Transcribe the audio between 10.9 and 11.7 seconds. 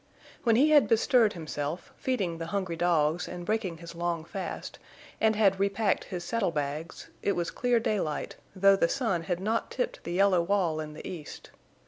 the east.